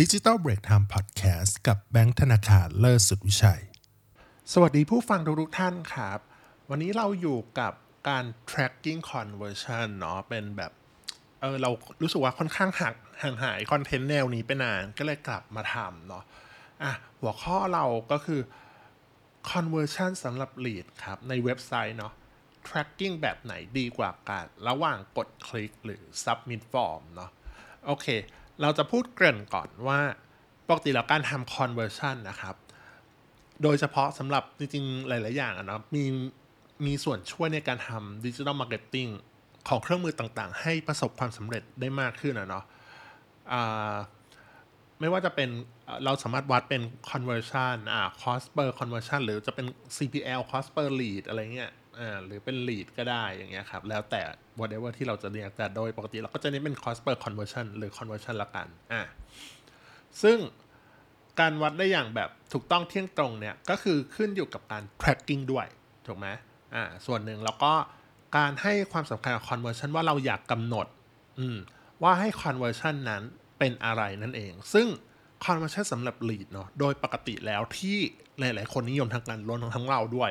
[0.00, 3.62] ดิจิ t a ลเบรกไทม์พอดแคสต์กับแบงค์ธนาคารเลิศสุดวิชัย
[4.52, 6.18] สวัสดีผู้ฟังทุกท่านครับ
[6.70, 7.72] วันนี้เราอยู่กับ
[8.08, 10.72] การ tracking conversion เนาะเป็นแบบ
[11.40, 11.70] เออเรา
[12.02, 16.24] รู้สึกว่าค่อนข้างหักห่างหาย content แนวนี้ไปนานก็เลยกลับมาทำเนาะ
[16.82, 18.40] อะหัวข้อเราก็คือ
[19.50, 22.12] conversion สำหรับ lead ครับ ในเว็บไซต์เนาะ
[22.66, 27.30] tracking แบบไหนดีกว่ากัน ระหว่างกดคลิกหรือ submit form เนาะ
[27.86, 28.08] โอเค
[28.62, 30.00] เราจะพูดเกริ่นก่อนว่า
[30.68, 32.54] ปกติแล้วการทำ conversion นะครับ
[33.62, 36.04] โดยเฉพาะสำหรับจริงๆ หลาย ๆ อย่างอะเนาะมี
[36.86, 39.08] มีส่วนช่วยในการทำดิจิ t a ลมาร์เก็ตติ้ง
[39.68, 43.96] ของเครื่องมือต่างๆ ให้ประสบความสำเร็จได้มากขึ้นอะเนาะ
[45.00, 45.50] ไม่ว่าจะเป็น
[46.04, 54.22] เราสามารถวัดเป็น conversion อ่า cost per conversion หรือจะเป็น CPL cost per lead อะไรเงี้ยอ่าหรือเป็น lead ก็ได้อย่างเงี้ยครับ แล้วแต่
[54.60, 59.02] whatever ที่เราจะเรียก แต่โดยปกติเราก็จะเน้นเป็น cost per conversion หรือ conversion ละกันอ่า
[60.22, 60.38] ซึ่ง
[61.40, 65.66] การวัดได้อย่างแบบถูกต้องเที่ยงตรงเนี่ย ก็คือขึ้นอยู่กับการ tracking ด้วย
[66.06, 66.26] ถูกไหม
[66.74, 67.72] อ่าส่วนหนึ่งแล้วก็
[68.36, 70.86] การให้ความสำคัญกับ conversion ว่าเราอยากกำหนด
[71.38, 71.58] อืม
[72.02, 73.22] ว่าให้ conversion นั้น
[73.58, 74.86] เป็นอะไรนั่นเอง ซึ่ง
[75.44, 77.98] conversion สำหรับ lead เนาะโดยปกติแล้วที่
[78.38, 80.30] หลาย ๆ คนนิยมทางการรวมทั้งเราด้วย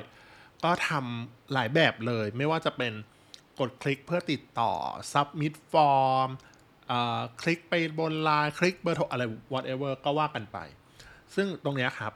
[0.64, 2.94] ก็ทำหลายแบบเลยไม่ว่าจะเป็น
[3.60, 4.72] กดคลิกเพื่อติดต่อ
[5.14, 6.30] submit form
[7.42, 9.24] คลิกไปบนไลน์คลิกเบอร์โทรอะไร
[9.54, 10.58] whatever ก็ว่ากันไป
[11.36, 12.14] ซึ่งตรงนี้ครับ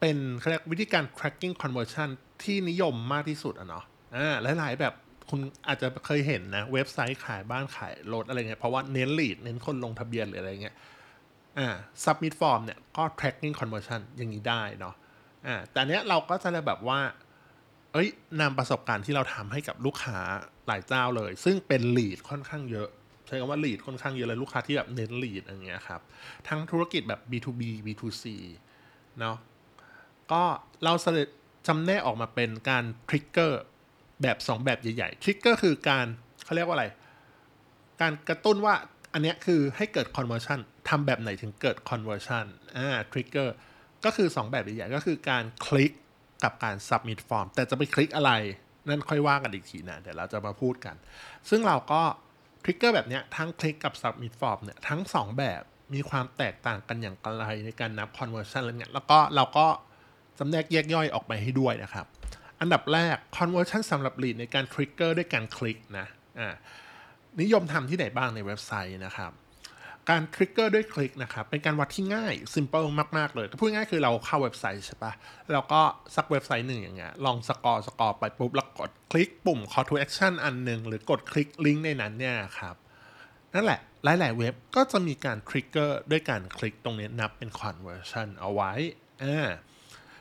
[0.00, 0.16] เป็น
[0.50, 2.08] เรียกวิธีการ tracking conversion
[2.42, 3.84] ที่นิยมมากที่สุดอะเนาะ
[4.16, 4.94] อ่าหลาย ๆ แบบ
[5.30, 10.76] คุณอาจจะเคยเห็นนะ เว็บไซต์ขายบ้านขายรถอะไรเงี้ยเพราะว่าเน้น lead เน้นคนลงทะเบียนหรืออะไรเงี้ย
[11.58, 11.68] อ่า
[12.04, 14.94] submit form เนี่ยก็ tracking conversion อย่างนี้ได้เนาะ
[15.46, 17.00] อ่าแต่เนี้ยเราก็จะเลยแบบว่า
[17.98, 18.10] อ้ย
[18.40, 20.18] นำประสบการณ์ที่เราทำให้กับลูกค้า
[20.66, 22.88] หลายเจ้าเลย ซึ่งเป็น lead ค่อนข้างเยอะ
[23.26, 26.00] ใช้คำว่า lead ค่อนข้างเยอะเลยลูกค้าที่แบบเน้น lead อย่างเงี้ยครับ
[26.48, 28.24] ทั้งธุรกิจแบบ B2B B2C
[29.18, 29.36] เนาะ
[30.32, 30.42] ก็
[30.84, 31.28] เราเสด็จ
[31.66, 33.52] จำแนกออกมาเป็นการ trigger
[34.22, 36.06] แบบ 2 แบบใหญ่ๆ trigger คือการ
[36.44, 36.86] เขาเรียกว่าอะไร
[38.00, 38.74] การกระตุ้นว่า
[39.12, 40.58] อันนี้คือให้เกิด conversion
[40.88, 42.44] ทำแบบไหนถึงเกิด conversion
[42.76, 43.48] อ่า trigger
[44.04, 45.92] ก็คือ 2 แบบใหญ่ๆก็คือการคลิก
[46.44, 48.32] กับการ submit form แต่จะไปคลิกอะไร
[48.88, 50.96] นั่นค่อยว่ากันอีกทีนะเดี๋ยวเราจะมาพูดกัน
[51.48, 52.02] ซึ่งเราก็
[52.64, 55.62] trigger แบบนี้ทั้งคลิกกับ submit form เนี่ยทั้ง 2 แบบ
[55.94, 59.66] มีความแตกต่างกันอย่างไรในการนับ conversion อะไรเงี้ยแล้วก็เราก็
[60.38, 62.06] จำแนกแยกย่อยออกไปให้ด้วยนะครับ
[62.60, 66.06] อันดับแรก conversion สำหรับ lead ในการ trigger ด้วยการคลิกนะ
[66.40, 66.54] อ่า
[67.40, 69.32] นิยมทำที่ไหนบ้างในเว็บไซต์นะครับ
[70.10, 72.88] การ trigger ด้วยคลิกนะครับ เป็นการวัดที่ง่าย simple
[73.18, 75.12] มาก ๆ เลยพูดง่ายคือเราเข้าเว็บไซต์ใช่ปะ
[75.52, 75.80] แล้วก็
[76.16, 82.76] สักเว็บไซต์หนึ่งอย่างเงี้ย ลอง scroll scroll ไปปุ๊บ แล้วกดคลิกปุ่ม call to action อันหนึ่งหรือกดคลิกลิงก์ในนั้นเนี่ยครับ
[83.54, 88.72] นั่นแหละ หลาย ๆ เว็บก็จะมีการ trigger ด้วยการคลิกตรงนี้นับเป็น conversion เอาไว้
[89.22, 89.48] อ่า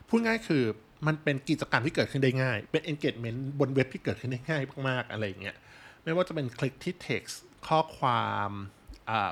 [0.08, 0.64] พูดง่ายคือ
[1.08, 5.56] มันเป็นกิจกรรมที่เกิดขึ้นได้ง่าย เป็น engagement บนเว็บที่เกิดขึ้นได้ง่ายมากๆอะไรเงี้ย
[6.04, 7.36] ไม่ว่าจะเป็นคลิกที่ text
[7.68, 8.52] ข้อความ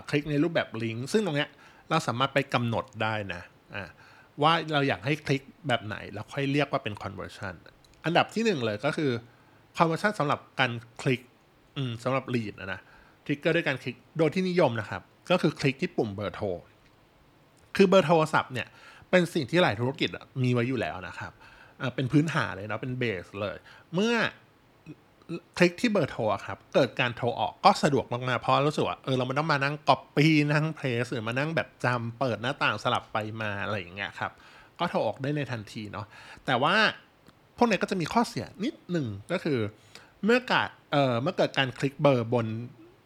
[0.09, 1.49] คลิกในรูปแบบลิงก์ซึ่งตรงเนี้ย
[1.89, 3.41] เราสามารถไปกำหนดได้นะ
[4.41, 7.55] ว่าเราอยากให้คลิกแบบไหน แล้วค่อยเรียกว่าเป็น conversion
[8.05, 9.11] อันดับที่หนึ่งเลยก็คือ
[9.77, 10.71] conversion สำหรับการ
[11.01, 11.21] คลิก
[12.03, 12.81] สำหรับ lead นะนะ
[13.25, 16.47] ทริกเกอร์ด้วยการคลิกโดยที่นิยมนะครับ ก็คือคลิกที่ปุ่มเบอร์โทร
[17.75, 18.67] คือเบอร์โทรศัพท์เนี่ย
[19.09, 20.09] เป็นสิ่งที่หลายธุรกิจ
[20.43, 21.31] มีไว้อยู่แล้วนะครับ
[21.95, 23.57] เป็นพื้นฐานเลยนะเป็น base เลย
[23.93, 24.15] เมื่อ
[25.57, 34.31] คลิกที่เบอร์โทรครับ เกิดการโทรออกก็สะดวกมากๆเพราะรู้สึกว่าเออเราไม่ต้องมานั่งก๊อปปี้นั่งเพลสหรือมานั่งแบบจำเปิดหน้าต่างสลับไปมาอะไรอย่างเงี้ยครับ
[34.79, 36.05] ก็โทรออกได้ในทันทีเนาะ
[36.45, 36.75] แต่ว่า
[37.57, 39.59] พวกนี้ก็จะมีข้อเสียนิดหนึ่งก็คือ
[40.23, 42.47] เมื่อเกิดเอ่อเมื่อเกิดการคลิกเบอร์บน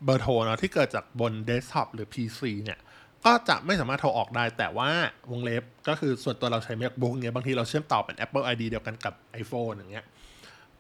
[0.05, 2.79] เบอร์โทรเนาะที่เกิดจากบนเดสก์ท็อปหรือ PC เนี่ย
[3.25, 4.89] ก็จะไม่สามารถโทรออกได้แต่ว่า
[5.31, 10.05] วงเล็บก็คือส่วนตัวเราใช้ MacBook เนี่ยบางทีเราเชื่อมต่อเป็น Apple ID เดียวกันกับ iPhone อย่างเงี้ย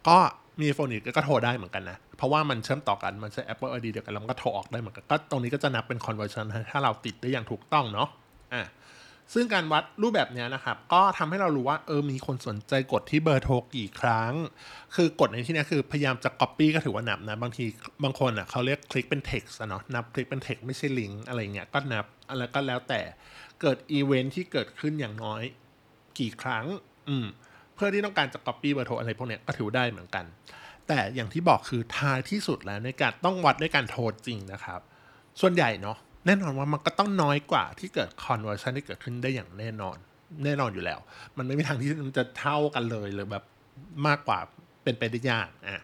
[0.07, 0.19] ก็
[0.61, 8.09] มีโฟนอีกก็โทรได้เหมือนกันนะ เพราะว่ามันเชื่อมต่อกันมันใช้ Apple ID เดียวกันแล้วมันก็โทรออกได้เหมือนกันก็ตรงนี้ก็จะนับเป็น conversion ถ้าเราติดได้อย่างถูกต้องเนาะ
[8.53, 8.67] อะ
[9.33, 14.33] ซึ่งการวัดรูปแบบนี้นะครับ ก็ทำให้เรารู้ว่าเออมีคนสนใจกดที่เบอร์โทรกี่ครั้ง
[14.95, 17.65] คือกดในที่นี้คือพยายามจะ copy ก็ถือว่านับนะ บางที
[18.03, 23.01] บางคนอะเขาเรียกคลิกเป็น text เนาะนับคลิกเป็น text ไม่ใช่ลิงก์อะไรเงี้ยก็นับอะไรก็แล้วแต่
[23.61, 25.41] เกิดอีเวนท์ที่เกิดขึ้นอย่างน้อย
[26.19, 26.65] กี่ครั้ง
[27.09, 27.27] อืม
[27.79, 30.25] เพื่อที่ต้องการจะ copy เบอร์โทรอะไรพวกนี้ก็ถือได้เหมือนกัน
[30.87, 34.79] แต่อย่างที่บอกคือท้ายที่สุดแล้วในการต้องวัดด้วยการโทรจริงนะครับ
[35.41, 39.97] ส่วนใหญ่เนาะแน่นอนว่ามันก็ต้องน้อยกว่าที่เกิด conversion ที่เกิดขึ้นได้อย่างแน่นอน
[40.43, 40.99] แน่นอนอยู่แล้ว
[41.37, 43.43] มันไม่มีทางที่มันจะเท่ากันเลยหรือแบบ
[44.07, 44.39] มากกว่า
[44.83, 45.83] เป็นไปได้ยากอะ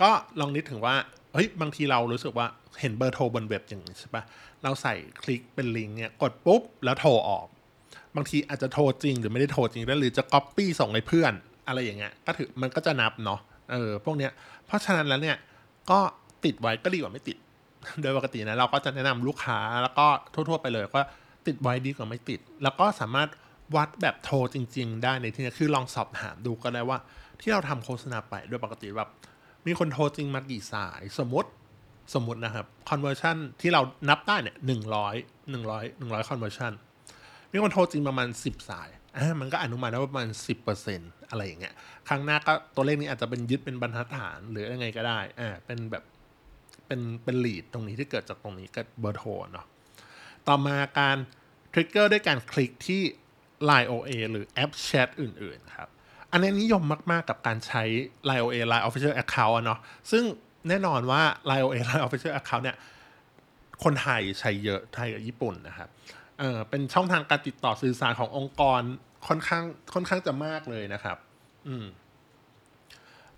[0.00, 0.10] ก็
[0.40, 0.94] ลองนึกถึงว่า
[1.34, 2.46] เฮ้ยบางทีเรารู้สึกว่า
[2.80, 4.22] เห็นเบอร์โทรบนเว็บอย่างนี้ใช่ปะ
[4.62, 7.46] เราใส่คลิกเป็นลิงก์เนี่ยกดปุ๊บแล้วโทรออก
[8.16, 11.32] บางทีอาจจะโทรจริงหรือไม่ได้โทรจริงได้วหรือจะก๊อปปี้ส่งให้เพื่อน
[11.68, 13.40] อะไรอย่างเงี้ยก็ถือมันก็จะนับเนาะ
[13.70, 14.30] เออพวกเนี้ย
[14.66, 15.36] เพราะฉะนั้นแล้วเนี่ย
[15.90, 15.98] ก็
[16.44, 17.36] ติดไว้ก็ดีกว่าไม่ติด
[18.02, 21.00] โดยปกตินะเราก็จะแนะนำลูกค้าแล้วก็ทั่ว ๆ ไปเลยก็
[21.46, 23.28] ติดไว้ดีกว่าไม่ติด แล้วก็สามารถ
[23.76, 26.98] วัดแบบโทรจริง ๆ ได้ในที่นี้คือลองสอบถามดูก็ได้ว่า
[27.40, 29.10] ที่เราทำโฆษณาไปโดยปกติแบบ
[29.66, 31.48] มีคนโทรจริงมากี่สายสมมติ
[32.14, 35.14] สมมตินะครับ conversion ที่เรานับได้เนี่ยหนึ่งร้อย
[35.50, 36.72] หนึ่งร้อยหนึ่งร้อย conversion
[37.52, 40.28] มีคนโทรจริงประมาณ 10 สายอ่ามันก็อนุมานได้ว่าประมาณ
[40.78, 41.74] 10%อะไรอย่างเงี้ย
[42.08, 46.04] ครั้งหน้าก็ตัวเลขนี้อาจจะเป็นยึดเป็นบรรทัดฐานหรือยังไงก็ได้อ่าเป็นแบบ
[46.86, 49.66] เป็นเป็นลีดตรงนี้ที่เกิดจากตรงนี้ก็เบอร์โทรเนาะ
[50.48, 51.16] ต่อมาการ
[51.72, 53.02] ทริกเกอร์ด้วยการคลิกที่
[53.68, 55.88] Line OA หรือแอปแชทอื่น ๆ ครับ
[56.32, 57.82] อันนี้นิยมมาก ๆ กับการใช้
[58.28, 59.80] Line OA Line Official Account อะเนาะ
[60.10, 60.24] ซึ่ง
[60.68, 62.76] แน่นอนว่า Line OA Line Official Account เนี่ย
[63.84, 65.88] คนไทยใช้เยอะไทยกับญี่ปุ่นนะครับ
[66.38, 68.80] เออเป็นช่องทางการติดต่อสื่อสารขององค์กร
[69.26, 69.64] ค่อนข้าง
[69.94, 71.16] ค่อนข้างจะมากเลยนะครับ
[71.68, 71.86] อืม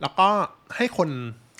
[0.01, 0.29] แล้วก็
[0.77, 1.09] ให้คน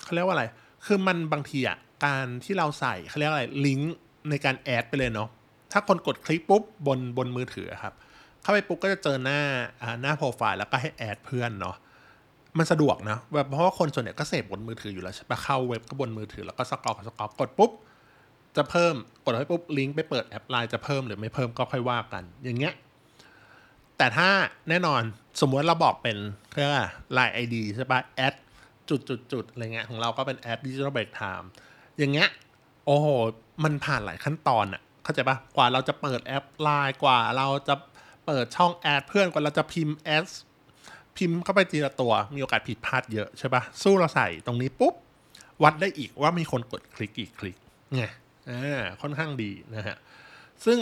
[0.03, 0.45] เขาเรียกว่าอะไร
[0.85, 3.95] คือมันบางทีอะการที่เราใส่เขาเรียกอะไรลิงก์
[4.29, 5.29] ในการแอดไปเลยเนาะ
[5.71, 7.93] ถ้าคนกดคลิกปุ๊บบนบนมือถือครับ
[8.41, 9.39] เข้าไปปุ๊บก็จะเจอหน้า
[9.81, 11.75] อ่าหน้าโปรไฟล์แล้วก็ให้ add เพื่อนเนาะ
[12.57, 17.71] มันสะดวกนะแบบเพราะว่าคนส่วนใหญ่ก็เสพบนมือถืออยู่แล้วใช่ปะเข้าเว็บก็บนมือถือแล้วก็ scroll scroll กดปุ๊บ
[18.57, 18.95] จะเพิ่ม
[19.25, 22.73] กดให้ปุ๊บลิงก์ไปเปิดแอปไลน์จะเพิ่มหรือไม่เพิ่มก็ค่อยว่ากัน อย่างเงี้ย
[23.97, 24.29] แต่ถ้า
[24.69, 25.01] แน่นอน
[25.41, 26.17] สมมติเราบอกเป็น
[26.53, 26.85] เรียกว่า
[27.17, 28.33] Line ID ใช่ปะแอด
[28.89, 31.49] จุดจุดจุดอะไรเงี้ยของเราก็เป็นแอด Digital Break Time
[31.97, 32.27] อย่างเงี้ย
[32.85, 33.07] โอ้โห
[33.63, 37.75] มันผ่านหลายขั้นตอนอะเข้าใจปะกว่าเราจะเปิดแอปไลน์กว่าเราจะ
[38.25, 40.25] เปิดช่อง add เพื่อนกว่าเราจะพิมพ์แอด
[41.17, 44.93] พิมพ์เข้าไปทีละตัวมีโอกาสผิดพลาดเยอะใช่ปะสู้เราใส่ตรงนี้ปุ๊บ
[45.63, 47.57] วัดได้อีกว่ามีคนกดคลิกกี่คลิก
[47.95, 48.03] ไง
[48.49, 49.97] อ่าค่อนข้างดีนะฮะ
[50.65, 50.77] ซึ่ง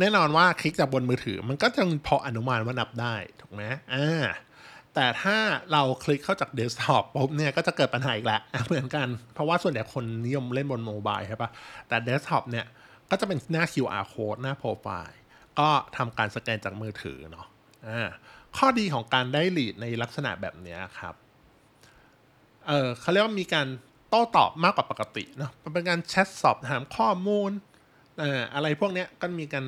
[0.00, 3.62] แน่นอนว่าคลิกจากบนมือถือ มันก็จะพออนุมานว่านับได้ ถูกไหม
[3.94, 4.24] อ่า
[4.94, 5.36] แต่ถ้า
[5.72, 11.50] เราคลิกเข้าจากเดสก์ท็อปปุ๊บเนี่ยก็จะเกิดปัญหาอีกแล้วเหมือนกัน เพราะว่าส่วนใหญ่คนนิยมเล่นบน mobile ใช่ปะ
[11.88, 12.66] แต่เดสก์ท็อปเนี่ย
[13.10, 15.20] ก็จะเป็นหน้า QR code หน้าโปรไฟล์
[15.58, 17.46] ก็ทำการสแกนจากมือถือเนาะ
[17.88, 18.08] อ่า
[18.56, 21.14] ข้อดีของการได้ lead ในลักษณะแบบนี้ครับ
[22.68, 23.66] เออเขาเรียกว่ามีการ
[24.10, 27.50] โต้ตอบมากกว่าปกติเนาะมันเป็นการแชทสอบถามข้อมูล
[28.54, 29.64] อะไรพวกนี้ก็มีการ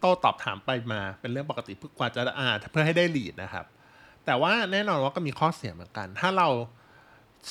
[0.00, 3.66] โต้ตอบถามไปมาเป็นเรื่องปกติเพื่อกว่าจะอ่าเพื่อให้ได้ lead นะครับ
[4.26, 6.48] แต่ว่าแน่นอนว่าก็มีข้อเสียเหมือนกัน ถ้าเรา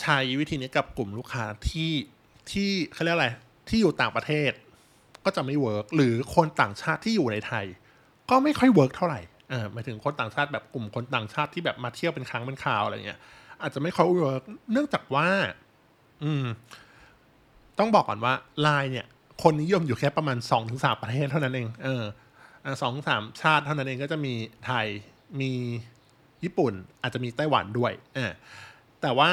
[0.01, 1.91] ใช้วิธีนี้กับกลุ่มลูกค้าที่
[2.51, 3.29] ที่เขาเรียกอะไร
[3.69, 4.51] ที่อยู่ต่างประเทศ
[5.25, 7.65] ก็จะไม่ work หรือคนต่างชาติที่อยู่ในไทย
[8.29, 13.19] ก็ไม่ค่อย work เท่าไหร่เออหมายถึงคนต่างชาติแบบกลุ่มคนต่างชาติที่แบบมาเที่ยวเป็นครั้งเป็นคราวอะไรเงี้ย
[13.61, 15.27] อาจจะไม่ค่อย work เนื่องจากว่า
[16.23, 16.45] อืม
[17.79, 19.07] ต้องบอกก่อนว่าไลน์เนี่ย
[19.43, 22.03] คนนิยมอยู่แค่ประมาณสองถึงสามประเทศเท่านั้นเอง เออ
[22.81, 24.33] สองสามชาติเท่านั้นเองก็จะมี
[24.65, 24.85] ไทย
[25.41, 25.51] มี
[26.43, 28.31] ญี่ปุ่น อาจจะมีไต้หวันด้วยเออ
[29.01, 29.31] แต่ว่า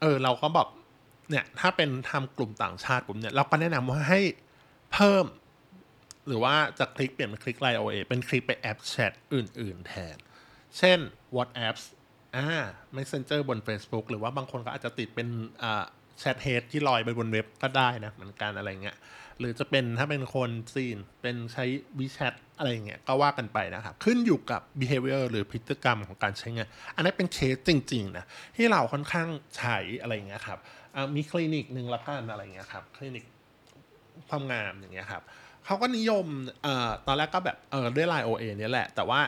[0.00, 0.68] เออ เราก็บอก
[1.30, 4.20] เนี่ย ถ้าเป็นทำกลุ่มต่างชาติกลุ่มเนี่ย เราก็แนะนำว่าให้
[4.92, 5.24] เพิ่ม
[6.26, 10.16] หรือว่าจะคลิกเปลี่ยนเป็นคลิกไลน์ OA เป็นคลิกไปแอปแชทอื่น ๆ แทน
[10.78, 10.98] เช่น
[11.36, 11.76] WhatsApp
[12.36, 12.48] อ่า
[12.96, 15.28] Messenger บน Facebook หรือว่าบางคนก็อาจจะติดเป็น
[15.62, 15.84] อ่า
[16.20, 18.96] แชทเฮดที่ลอยไปบนเว็บก็ได้นะเหมือนกันอะไรเงี้ย
[19.38, 21.64] หรือจะเป็นถ้าเป็นคนซีนเป็นใช้
[21.98, 28.24] WeChat อะไรเงี้ยก็ว่ากันไปนะครับ ขึ้นอยู่กับ behavior หรือพฤติกรรมของการใช้งาน อันนี้เป็นเคสจริงๆนะ
[28.56, 30.58] ที่เราค่อนข้างใช้อะไรเงี้ยครับ
[31.14, 33.24] มีคลินิกหนึ่งละกันอะไรเงี้ยครับคลินิก
[34.28, 35.22] ความงามอย่างเงี้ยครับ
[35.64, 36.26] เขาก็นิยม
[36.66, 36.68] อ
[37.06, 39.20] ตอนแรกก็แบบเออด้วยไลน์ OA เนี่ยแหละ แต่ว่า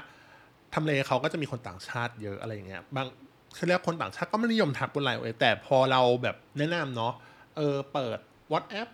[0.74, 3.06] ทำเลเขาก็จะมีคนต่างชาติเยอะอะไรอย่างเงี้ยบาง
[3.54, 7.12] เขาเรียกคนต่างชาติก็ไม่นิยมทักบนไลน์ OA แต่พอเราแบบแนะนำเนาะ
[7.56, 8.18] เออเปิด
[8.52, 8.88] WhatsApp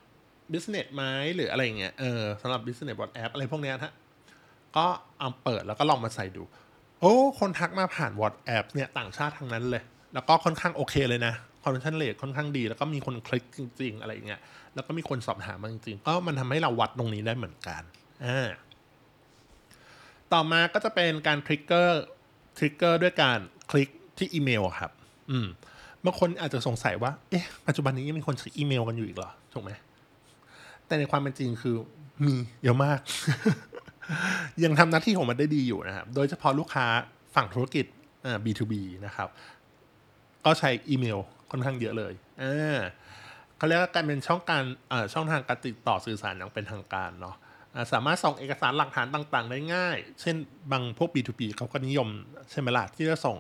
[0.53, 1.03] Business ไหม
[1.35, 3.93] หรืออะไรอย่างเงี้ยเออสำหรับ Business WhatsApp อะไรพวกเนี้ยฮะ
[4.77, 4.87] ก็
[5.19, 6.43] เอาเปิดแล้วก็ลองมาใส่ดู
[7.01, 9.83] โอ้คนทักมาผ่าน WhatsApp เนี่ยต่างชาติทั้งนั้นเลย
[10.15, 14.41] แล้วก็ค่อนข้างโอเคเลยนะ conversion rate ค่อนข้างดี แล้วก็มีคนคลิกจริง ๆ อะไรอย่างเงี้ย
[14.75, 17.83] แล้วก็มีคนสอบถามมาจริงๆ ก็มันทำให้เราวัดตรงนี้ได้เหมือนกัน
[18.25, 18.49] อ่า
[20.33, 22.03] ต่อมาก็จะเป็นการทริกเกอร์
[22.59, 23.39] ทริกเกอร์ด้วยการ
[23.71, 24.91] คลิกที่อีเมลครับ
[25.31, 25.47] อืม
[26.05, 29.71] บางคนอาจจะสงสัยว่า เอ๊ะ ปัจจุบันนี้ยังมีคนใช้อีเมลกันอยู่อีกเหรอ ถูกไหม
[30.87, 31.77] แต่ในความเป็นจริงคือ
[32.27, 33.01] มีเยอะมาก
[34.65, 36.87] ยังทำหน้าที่ของมันได้ดีอยู่นะครับ โดยเฉพาะลูกค้า
[37.35, 37.87] ฝั่งธุรกิจ
[38.25, 38.75] อ่า B2B
[39.07, 39.29] นะครับ
[40.45, 41.19] ก็ใช้อีเมล
[41.51, 42.79] ค่อนข้างเยอะเลยอ่า
[43.57, 47.37] เขาเรียกว่าการเป็นช่องการอ่อช่องทางการติดต่อสื่อสารอย่างเป็นทางการเนาะ
[47.93, 50.37] สามารถส่งเอกสารหลักฐานต่างๆ ได้ง่าย เช่น
[50.73, 52.09] บางพวก B2B เขาก็นิยม
[52.51, 53.37] ใช่ไหมล่ะที่จะส่ง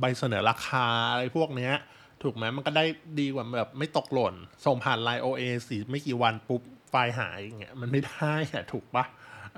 [0.00, 1.74] ใบเสนอราคาอะไรพวกเนี้ย
[2.22, 2.84] ถูกไหมมันก็ได้
[3.20, 4.34] ดีกว่าแบบไม่ตกหล่น
[4.66, 9.04] ส่งผ่านไลน์ OA สีไม่กี่วันปุ๊บ ไฟล์หายอย่างเงี้ยมันไม่ได้อะถูกปะ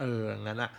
[0.00, 0.70] เอองั้นอะ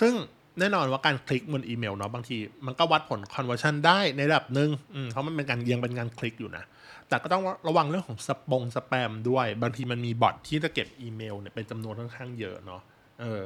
[0.00, 0.12] ซึ่ง
[0.60, 2.36] แน่นอนว่าการคลิกบนอีเมลเนาะบางที
[2.66, 4.70] มันก็วัดผล conversion ได้ในระดับหนึ่ง
[5.10, 6.64] เพราะมันเป็นการยังเป็นการคลิกอยู่นะ
[7.08, 12.80] แต่ก็ต้องระวังเรื่องของสปงสแปมด้วย บางทีมันมี bot ที่จะเก็บอีเมลเนี่ยเป็นจำนวนค่อนข้างเยอะเนาะ
[13.20, 13.42] เออ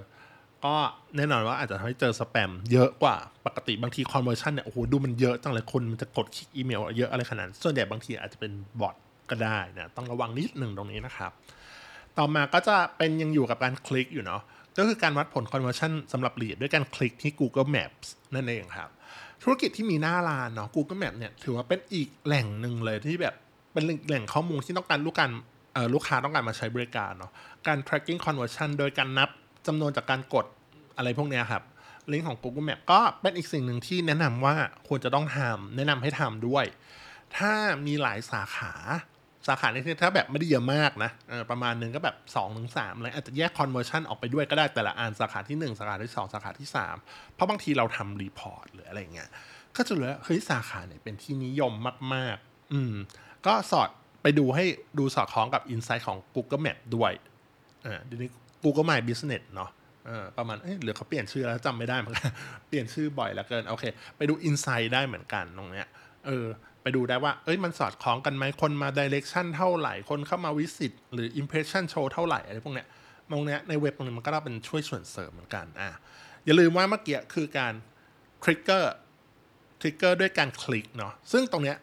[0.65, 0.75] ก็
[1.17, 8.95] แน่นอนว่าอาจจะทำให้เจอสแปมเยอะกว่าปกติบางที conversion เนี่ยโอ้โหดูมันเยอะจังเลยคนมันจะกดคลิกอีเมลเยอะอะไรขนาดส่วนใหญ่บางทีอาจจะเป็น bot
[9.31, 11.33] ก็ได้นะต้องระวังนิดหนึ่งตรงนี้นะครับ
[12.19, 14.43] ต่อมาก็จะเป็นยังอยู่กับการคลิกอยู่เนาะ
[14.79, 18.91] ก็คือการวัดผล conversion สำหรับ lead ด้วยการคลิกที่ Google Maps นั่นเองครับ
[19.43, 23.35] ธุรกิจที่มีหน้าร้านเนาะ Google Maps เนี่ยถือว่าเป็นอีกแหล่งหนึ่งเลยที่แบบ
[23.73, 25.31] เป็นแหล่งข้อมูลที่ต้องการลูกการ
[25.95, 27.33] ลูกค้าต้องการมาใช้บริการเนาะ
[27.67, 29.29] การ tracking conversion โดยการนับ
[29.67, 30.47] จำนวนจากการกด
[30.97, 31.63] อะไรพวกนี้ครับ
[32.11, 34.55] ลิงก์ของ Google Map ก็เป็นอีกสิ่งหนึ่งที่แนะนำว่า
[34.89, 36.65] ควรจะต้องทำแนะนำให้ทำด้วย
[37.37, 37.53] ถ้า
[37.87, 38.73] มีหลายสาขา
[39.49, 41.11] สาขาในที่ถ้าแบบไม่ได้เยอะมากนะ
[41.51, 46.69] ประมาณหนึ่งก็แบบ2อถึงสามอะไรอาจจะแยก conversion ออกไปด้วยก็ได้แต่ละอันสาขาที่ 1 สาขาที่ 2 สาขาที่
[47.03, 49.29] 3 เพราะบางทีเราทำ report หรืออะไรเงี้ย
[49.77, 51.73] ก็จะเหลือเฮ้ยสาขาไหนเป็นที่นิยม
[52.15, 52.95] มาก ๆ อืม
[53.47, 53.89] ก็สอด
[54.23, 54.65] ไปดูให้
[54.99, 57.13] ดูสอดคล้องกับ Insight ของ Google Map ด้วย
[57.87, 58.31] อ่าเดี๋ยวนี้
[58.63, 59.71] Google My Business เนาะ
[60.39, 62.31] ประมาณ เอ้หรือเขาเปลี่ยนชื่อแล้วจำไม่ได้เหมือนกัน
[62.69, 63.85] เปลี่ยนชื่อบ่อยแล้วเกิน โอเค
[64.17, 65.89] ไปดู Insight ได้เหมือนกันตรงเนี้ย
[66.27, 66.47] เออ
[66.83, 72.87] ไปดูได้ว่า เอ้ยมันสอดคล้องกันไหมคนมา direction เท่าไหร่ คนเข้ามาวิสิตหรือ impression show เท่าไหร่อะไรพวกเนี้ย
[73.31, 75.91] มองเนี้ยในเว็บตรงนี้มันก็เป็นช่วยส่วนเสริมเหมือนกันอะ
[76.45, 77.73] อย่าลืมว่าเมื่อกี้คือการ
[78.45, 78.85] trigger
[79.81, 81.77] trigger ด้วยการคลิกเนาะซึ่งตรงเนี้ย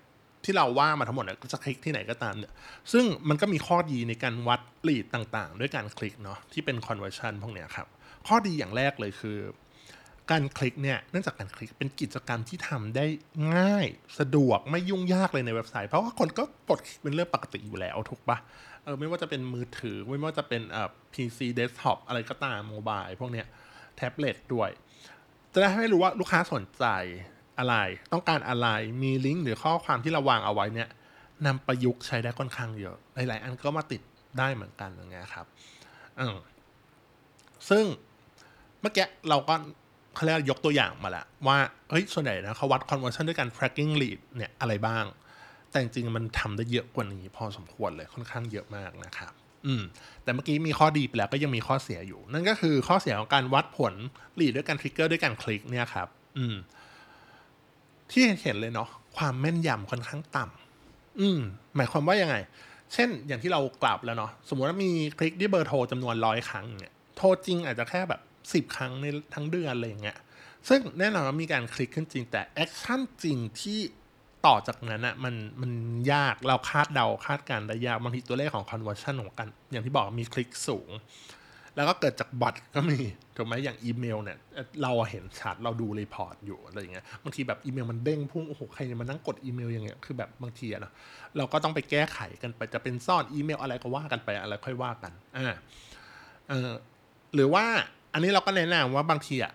[0.44, 2.54] ที่เราว่ามาทั้งหมดเนี่ยจะคลิกที่ไหนก็ตามเนี่ย
[2.92, 7.88] ซึ่งมันก็มีข้อดีในการวัดลีดต่างๆ ด้วยการคลิกเนาะที่เป็น conversion พวกเนี้ยครับ
[8.28, 9.38] ข้อดีอย่างแรกเลยคือ
[10.32, 13.06] การคลิกเนี่ยเนื่องจากการคลิกเป็นกิจกรรมที่ทำได้
[13.56, 13.88] ง่าย
[14.20, 18.38] สะดวกไม่ยุ่งยากเลยในเว็บไซต์เพราะว่าคนก็กดคลิกเป็นเรื่องปกติอยู่แล้วถูกปะ
[18.84, 23.48] เออไม่ว่าจะเป็นมือถือไม่ว่าจะเป็นเอ่า PC desktop อะไรก็ตามโมบายพวกเนี้ย
[23.96, 24.70] แท็บเล็ตด้วย
[25.54, 26.86] จะได้ให้รู้ว่าลูกค้าสนใจ
[27.60, 27.76] อะไร
[28.14, 28.68] ต้องการอะไร
[29.02, 30.90] มีลิงก์หรือข้อความที่เราวางเอาไว้เนี่ย
[31.46, 34.02] นำประยุกต์ใช้ได้ค่อนข้างเยอะ หลาย ๆ อันก็มาติด
[34.40, 35.46] ได้เหมือนกันอย่างเงี้ยครับ
[36.20, 36.36] อืม
[37.70, 37.86] ซึ่ง
[38.82, 39.56] เมื่อกี้เราก็
[40.18, 41.58] เขาเรียกยกตัวอย่างมาแล้วว่า
[41.90, 45.06] เฮ้ยส่วนใหญ่นะเขาวัด conversion ด้วยการ tracking lead เนี่ยอะไรบ้าง
[45.70, 49.34] แต่จริงๆมันทำได้เยอะกว่านี้พอสมควรเลยค่อนข้างเยอะมากนะครับ
[49.66, 49.84] อืม
[50.24, 53.94] แต่เมื่อกี้มีข้อดีไปแล้วก็ยังมีข้อเสียอยู่ นั่นก็คือข้อเสียของการวัดผล
[54.40, 56.08] lead ด้วยการ trigger ด้วยการคลิกเนี่ยครับ
[56.38, 56.56] อืม
[58.12, 61.40] ที่เห็นเลยเนาะความแม่นยำค่อนข้างต่ำอืม
[61.76, 62.36] หมายความว่ายังไง
[62.94, 68.22] เช่น อย่างที่เรากล่าวแล้วเนาะสมมติว่ามีคลิกที่เบอร์โทรจำนวนร้อยครั้งเนี่ยโทรจริงอาจจะแค่แบบ
[68.54, 70.18] สิบครั้งในทั้งเดือนอะไรอย่างเงี้ย
[70.70, 73.80] ซึ่งแน่นอนว่ามีการคลิกขึ้นจริง แต่ action จริงที่
[74.46, 75.72] ต่อจากนั้นอะมันมัน
[76.14, 80.90] ยากเราคาดเดาคาดการณ์ได้ยากบางทีตัวเลขของ conversion ของกัน อย่างที่บอกมีคลิกสูง
[81.76, 83.00] แล้วก็เกิดจากบอทก็มี
[83.36, 84.38] ถูกไหมอย่างอีเมลเนี่ย
[84.84, 90.92] เราเห็นชัดเราดู report อยู่อะไรอย่างเงี้ยบางทีแบบอีเมลมันเด้งพุ่งโอ้โหใครเนี่ยมานั่งกดอีเมลอย่างเงี้ยคือแบบบางทีอะนะ
[91.38, 95.56] เราก็ต้องไปแก้ไขกันไปจะเป็นซ่อนอีเมลอะไรก็ว่ากันไปอะไรค่อยว่ากันอ่า
[96.50, 96.72] เออ
[97.34, 97.66] หรือว่า
[98.18, 99.54] อันนี้เราก็แนะนำว่าบางทีอะ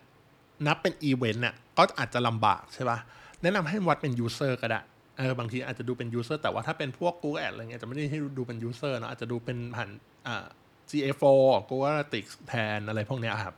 [0.66, 2.98] นับเป็นอีเวนต์น่ะก็อาจจะลำบากใช่ปะ่ะ
[3.42, 4.80] แนะนำให้วัดเป็น user ก็ได้
[5.18, 9.88] เออบางทีอาจจะดูเป็น user แต่ว่าถ้าเป็นพวก Google Ad อะไรเงี้ยจะไม่ได้ให้ดูเป็น user เนาะอาจจะดูเป็นผ่าน
[10.26, 10.46] อ่า
[10.90, 11.24] GA4
[11.68, 13.54] Google Analytics แทนอะไรพวกเนี้ยครับ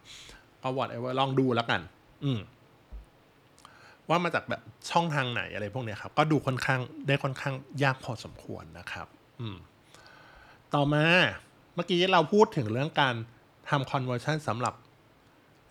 [0.63, 1.81] ก็วอดไอ้ว่าลองดูแล้วกัน
[2.25, 2.41] อืม
[4.09, 9.07] ว่ามาจากแบบช่องทางไหนอะไรพวกเนี้ยครับ ก็ดูค่อนข้างได้ค่อนข้างยากพอสมควรนะครับ
[9.41, 9.57] อืม
[10.75, 11.05] ต่อมา
[11.75, 13.15] เมื่อกี้เราพูดถึงเรื่องการ
[13.71, 14.75] ทำ conversion สำหรับ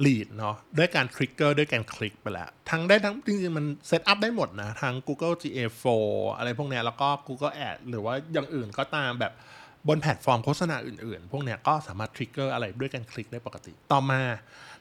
[0.05, 5.85] lead เนาะด้วยการ trigger ด้วยการคลิกไปแล้วทั้งได้ทั้งจริงๆ มัน set up ได้หมดนะ ทั้ง Google GA4
[6.37, 9.33] อะไรพวกเนี้ยแล้วก็ Google Ad หรือว่าอย่างอื่นก็ตามแบบ
[9.87, 14.21] บนแพลตฟอร์มโฆษณาอื่นๆ พวกเนี้ยก็สามารถ trigger อะไรด้วยการคลิกได้ปกติ ต่อมา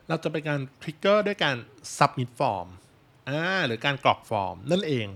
[0.09, 1.57] เราจะเป็นการ trigger ด้วยการ
[1.97, 2.69] submit form
[3.29, 5.07] อ่าหรือการกรอกฟอร์มนั่นเอง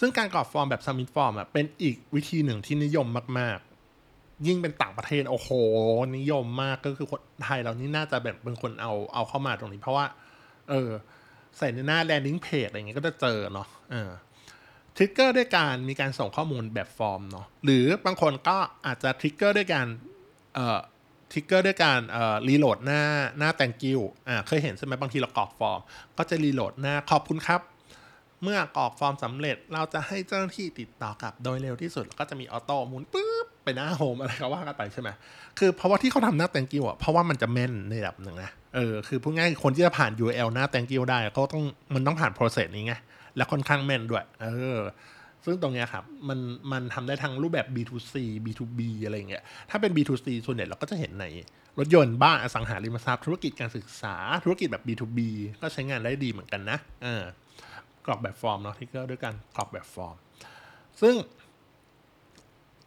[0.00, 3.06] ซึ่งการกรอกฟอร์มแบบ submit form อะเป็นอีกวิธีหนึ่งที่นิยม
[3.40, 3.58] มาก
[4.46, 5.50] ยิ่งเป็นต่างประเทศโอ้โห
[6.16, 10.06] นิยมมากก็คือคนไทยเรานี่น่าจะแบบเป็นคนเอาเอาเข้ามาตรงนี้ เพราะว่า
[10.70, 10.90] เออ
[11.58, 14.10] ใส่ในหน้า landing page อะไรเงี้ยก็จะเจอเนาะเออ
[14.96, 18.56] trigger ด้วยการมีการส่งข้อมูลแบบฟอร์มเนาะหรือบางคนก็
[18.86, 19.86] อาจจะ trigger ด้วยการ
[20.54, 20.80] เอ่อ
[21.32, 23.02] trigger ด้วยการเอ่อ reload หน้า
[23.38, 25.80] หน้า thank you อ่าเคยเห็นใช่ไหมบางทีเรากรอกฟอร์ม
[26.18, 27.60] ก็จะ reload หน้าขอบคุณครับ
[28.42, 33.39] เมื่อกรอกฟอร์มสำเร็จเราจะให้เจ้าหน้าที่ติดต่อกลับโดยเร็วที่สุดแล้วก็จะมี auto หมุนปุ๊
[33.76, 35.08] หน้าโฮมอะไรก็ว่ากันไปใช่ไหม
[35.58, 42.94] คือเพราะว่าที่เขาทำหน้า thank you อะเพราะว่ามันจะแม่นในระดับหนึ่งนะเออคือพูดง่ายคนที่จะผ่าน URL หน้า thank you ได้เขาต้องมันต้องผ่าน process นี้ไง
[43.36, 44.46] และค่อนข้างแม่นด้วย เอ
[44.76, 44.78] อ
[45.44, 46.38] ซึ่งตรงเนี้ยครับ มัน
[46.72, 51.24] มันทำได้ทั้งรูปแบบ B2C B2B อะไรอย่างเงี้ย ถ้าเป็น B2C ส่วนใหญ่เราก็จะเห็นใน
[51.78, 55.18] รถยนต์บ้านอสังหาริมทรัพย์ ธุรกิจการศึกษา ธุรกิจแบบ B2B
[55.60, 57.22] ก็ใช้งานได้ดีเหมือนกันนะ เออ
[58.06, 60.16] กรอกแบบฟอร์มเนาะที่ก็ด้วยกันกรอกแบบฟอร์ม
[61.00, 61.14] ซึ่ง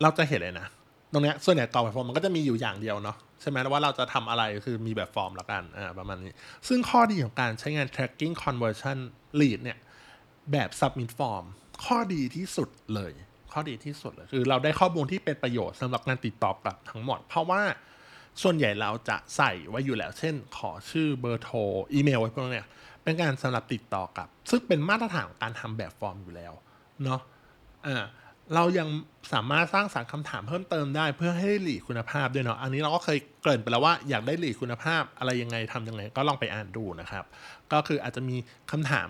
[0.02, 0.68] เราจะเห็นเลยนะ
[1.12, 6.36] ตรงเนี้ยส่วนใหญ่กรอกแบบฟอร์มมันก็จะมีอยู่อย่างเดียวเนาะใช่ไหมว่าเราจะทำอะไรคือมีแบบฟอร์มแล้วกันอ่าประมาณนี้
[6.68, 8.98] ซึ่งข้อดีของการใช้งาน tracking conversion
[9.40, 9.78] lead เนี่ย
[10.52, 11.46] แบบ submit form
[11.86, 13.12] ข้อดีที่สุดเลย
[13.54, 17.62] ข้อดีที่สุดเลยคือเราได้ข้อมูลที่เป็นประโยชน์สำหรับการติดต่อกลับทั้งหมด เพราะว่า
[18.44, 21.58] ส่วนใหญ่เราจะใส่ไว้อยู่แล้ว เช่น ขอชื่อเบอร์โทร
[21.94, 22.68] อีเมลไว้พวกเนี้ย
[23.04, 26.54] เป็นการสำหรับติดต่อกลับ ซึ่งเป็นมาตรฐานของการทำแบบฟอร์มอยู่แล้ว
[27.04, 27.22] เนาะ
[27.88, 28.04] อ่า
[28.56, 28.88] เรายัง
[29.34, 37.24] สามารถสร้างสรรค์คำถามเพิ่มเติมได้เพื่อให้ได้หลีดคุณภาพด้วยเนาะ อันนี้เราก็เคยเกริ่นไปแล้วว่าอยากได้หลีดคุณภาพอะไรยังไงทำยังไงก็ลองไปอ่านดูนะครับ
[37.72, 38.36] ก็คืออาจจะมี
[38.72, 39.08] คำถาม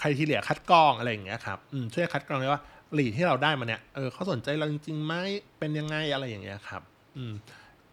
[0.00, 2.62] ใครที่เหลือคัดกรองอะไรอย่างเงี้ยครับอืมช่วยคัดกรองเลยว่า
[2.94, 5.14] หลีดที่เราได้มาเนี่ยเออเขาสนใจเราจริงๆไหม
[5.58, 6.82] เป็นยังไงอะไรอย่างเงี้ยครับ
[7.16, 7.32] อืม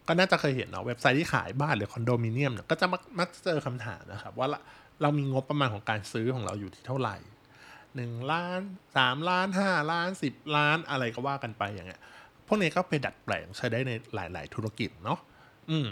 [0.08, 4.48] ก็น่าจะเคยเห็นเนาะเว็บไซต์ที่ขายบ้านหรือคอนโดมิเนียมเนี่ยก็จะมักมักเจอคำถามนะครับ ว่า
[5.02, 7.16] เรามีงบประมาณของการซื้อของเราอยู่ที่เท่าไหร่
[7.96, 8.62] หนึ่งล้าน
[8.98, 12.02] สามล้านห้าล้านสิบล้านอะไรก็ว่ากันไปอย่างเงี้ย
[12.48, 15.20] พวกนี้ก็ไปดัดแปลงใช้ได้ในหลาย ๆ ธุรกิจเนาะ
[15.70, 15.88] อืม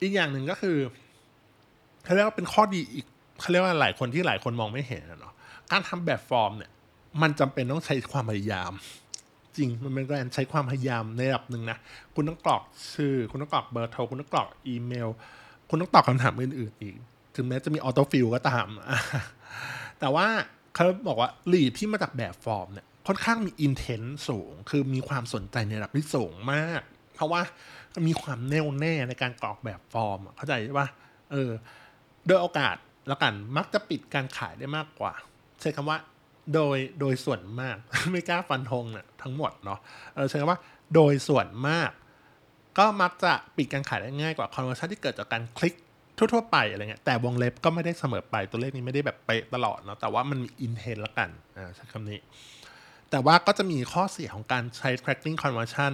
[0.00, 0.76] อีกอย่างหนึ่งก็คือ
[2.04, 3.06] เขาเรียกว่าเป็นข้อดีอีก
[3.40, 5.34] เขาเรียกว่าหลายคนที่หลายคนมองไม่เห็นเนาะ
[5.70, 6.70] การทำแบบฟอร์มเนี่ย
[7.22, 8.72] มันจำเป็นต้องใช้ความพยายาม
[9.56, 11.78] จริงมันเป็นการใช้ความพยายามในระดับหนึ่งนะ
[12.14, 12.62] คุณต้องกรอก
[12.94, 15.08] ชื่อ คุณต้องกรอกเบอร์โทรคุณต้องกรอกอีเมล
[15.68, 16.94] คุณต้องตอบคำถามอื่นๆอีก
[17.34, 18.66] ถึงแม้จะมี autofill ก็ตาม
[20.00, 20.26] แต่ว่า
[20.74, 26.80] เขาบอกว่า lead ที่มาจากแบบฟอร์มเนี่ยค่อนข้างมี intent สูง คือมีความสนใจในระดับที่สูงมาก
[27.14, 27.42] เพราะว่า
[28.06, 30.88] มีความแน่วแน่ในการกรอกแบบฟอร์ม เข้าใจป่ะ
[31.32, 31.50] เออ
[32.26, 32.76] โดยโอกาส
[33.08, 35.12] แล้วกันมักจะปิดการขายได้มากกว่า
[35.60, 35.98] ใช้คำว่า
[36.54, 37.76] โดยโดยส่วนมาก
[38.12, 39.78] ไม่กล้าฟันธงเนี่ยทั้งหมดเนาะ
[40.14, 40.60] เออใช้คำว่า
[40.94, 41.90] โดยส่วนมาก
[42.78, 45.74] ก็มักจะปิดการขายได้ง่ายกว่า conversion ที่เกิดจากการคลิก
[46.32, 52.18] ทั่วๆไปอะไรเงี้ยแต่วงเล็บก็ไม่ได้เสมอไปตัวเลขนี้ไม่ได้แบบเป๊ะตลอดเนาะแต่ว่ามันมี intent ละกันอ่าใช้คำนี้
[53.10, 55.92] แต่ว่าก็จะมีข้อเสียของการใช้ tracking conversion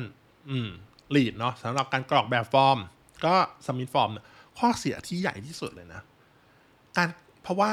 [0.50, 0.68] อืม
[1.14, 2.78] lead เนาะสำหรับการกรอกแบบฟอร์ม
[3.24, 3.34] ก็
[3.66, 4.10] submit form
[4.58, 6.02] ข้อเสียที่ใหญ่ที่สุดเลยนะ
[6.96, 7.08] การ
[7.42, 7.70] เพราะว่า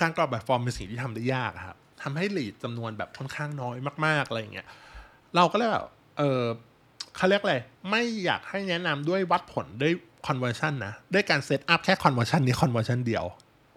[0.00, 4.66] การกรอกแบบฟอร์มเป็นสิ่งที่ทำได้ยากครับทำให้ lead จำนวนแบบค่อนข้างน้อยมากๆอะไรเงี้ย
[5.36, 5.86] เราก็เลยแบบ
[6.18, 6.42] เออ
[7.16, 7.56] เขาเรียกอะไร
[7.90, 9.92] ไม่อยากให้แนะนำด้วยวัดผลด้วย
[10.28, 13.24] conversion นนะด้วยการเซตอัพแค่ conversion นี้ conversion เดียว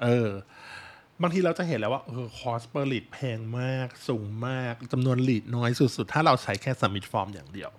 [0.03, 0.29] เออ
[1.21, 7.71] บางทีเราจะเห็นแล้วว่าเออ cost per lead แพงมาก สูงมากจำนวน lead น้อยสุดๆ ถ้าเราใช้แค่ submit form อย่างเดียว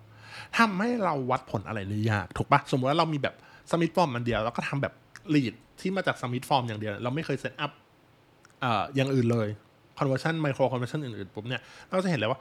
[0.58, 3.34] ทำให้เราวัดผลอะไรได้ยาก ถูกปะสมมติว่าเรามีแบบ
[3.70, 4.94] submit form มันเดียว แล้วก็ทำแบบ
[5.34, 7.70] lead ที่มาจาก submit form อย่างเดียว เราไม่เคยเซตอัพ
[8.94, 9.48] อย่างอื่นเลย
[9.98, 12.40] conversion micro conversion อื่นๆปุ๊บเนี่ยเราจะเห็นเลยว่า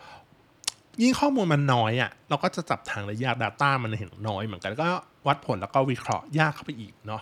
[1.02, 4.88] ยิ่งข้อมูลมันน้อยอะ่ะเราก็จะจับทางระยะ Data มันเห็นน้อยเหมือนกันก็
[5.28, 7.22] วัดผลแล้วก็วิเคราะห์ยากเข้าไปอีกเนาะ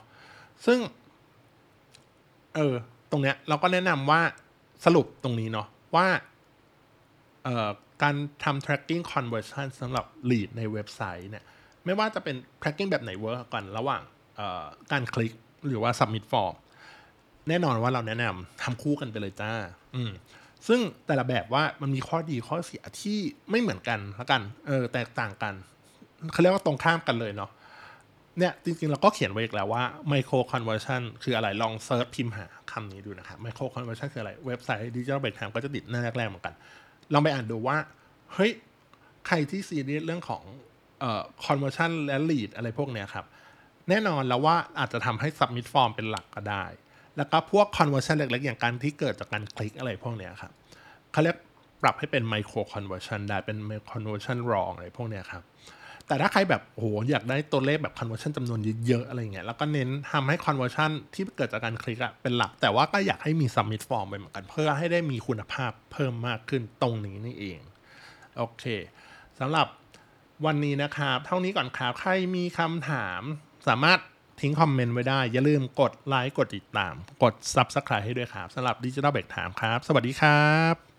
[0.66, 0.80] ซึ่ง
[2.56, 2.76] เออ
[3.12, 4.22] ตรงเนี้ยเราก็แนะนำว่า
[4.86, 6.08] สรุปตรงนี้เนาะว่า
[7.44, 7.70] เอ่อ
[8.04, 11.44] การทำ tracking conversion สำหรับ lead ในเว็บไซต์เนี่ย
[11.86, 14.02] ไม่ว่าจะเป็น tracking แบบไหน work กว่าระหว่าง
[14.92, 15.34] การคลิก
[15.68, 16.56] หรือว่า submit form
[17.50, 19.52] แน่นอนว่าเราแนะนำทำคู่กันไปเลยจ้า
[19.96, 20.12] อืม
[20.68, 23.20] ซึ่งแต่ละแบบว่ามันมีข้อดีข้อเสียที่
[23.50, 25.54] ไม่เหมือนกันแล้วกัน เออ แตกต่างกัน
[26.32, 27.52] เขาเรียกว่าตรงข้ามกันเลยเนาะ
[28.38, 36.56] เนี่ยจริงๆ เราก็เขียนไว้อีกแล้วว่า micro conversion คืออะไรลอง search พิมพ์หาคำนี้ดูนะครับ micro conversion คืออะไร เว็บไซต์ Digital Break Time ก็จะติดหน้าแรกๆเหมือนกัน
[37.14, 37.78] ลองไปอ่านดูว่า
[38.34, 38.52] เฮ้ย
[39.28, 40.44] ใครที่ซีเรียสเรื่องของ
[41.00, 43.26] เอ่อ conversion และ lead อะไรพวกเนี้ยครับ
[43.90, 46.66] แน่นอนแล้วว่าอาจจะทำให้ submit form เป็นหลักก็ได้
[47.18, 50.52] แล้วก็พวก conversion เล็กๆ อย่างการที่เกิดจากการคลิกอะไรพวกเนี้ยครับ
[51.12, 51.38] เขาเรียก
[51.82, 53.58] ปรับให้เป็น micro conversion ได้เป็น
[53.92, 55.44] conversion wrong อะไรพวกเนี้ยครับ
[56.08, 67.60] แต่ถ้าใครแบบโอ้โหอยากได้ตัวเลขแบบ conversion จำนวนเยอะๆอะไรเงี้ยแล้วก็เน้นทำให้ conversion ที่เกิดจากการคลิกอะเป็นหลัก แต่ว่าก็อยากให้มี submit form ไปเหมือนกัน เพื่อให้ได้มีคุณภาพเพิ่มมากขึ้นตรงนี้นี่เอง
[68.38, 68.64] โอเค
[69.40, 69.68] สำหรับ
[70.46, 73.22] วันนี้นะครับ เท่านี้ก่อนครับ ใครมีคำถาม
[73.68, 74.00] สามารถ
[74.42, 80.91] ทิ้งคอมเมนต์ไว้ได้ อย่าลืมกดไลค์กดติดตาม กด Subscribe ให้ด้วยครับสำหรับ Digital Break Time ครับ สวัสดีครับ